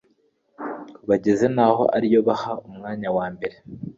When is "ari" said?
1.95-2.07